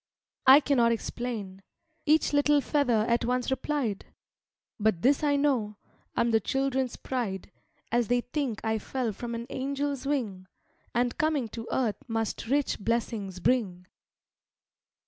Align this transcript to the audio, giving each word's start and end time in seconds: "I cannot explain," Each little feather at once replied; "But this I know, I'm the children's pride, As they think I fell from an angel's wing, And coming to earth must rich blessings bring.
"I 0.47 0.61
cannot 0.61 0.91
explain," 0.91 1.61
Each 2.07 2.33
little 2.33 2.59
feather 2.59 3.05
at 3.07 3.23
once 3.23 3.51
replied; 3.51 4.07
"But 4.79 5.03
this 5.03 5.21
I 5.23 5.35
know, 5.35 5.77
I'm 6.15 6.31
the 6.31 6.39
children's 6.39 6.95
pride, 6.95 7.51
As 7.91 8.07
they 8.07 8.21
think 8.21 8.61
I 8.65 8.79
fell 8.79 9.13
from 9.13 9.35
an 9.35 9.45
angel's 9.51 10.07
wing, 10.07 10.47
And 10.95 11.19
coming 11.19 11.49
to 11.49 11.67
earth 11.71 11.97
must 12.07 12.47
rich 12.47 12.79
blessings 12.79 13.39
bring. 13.39 13.85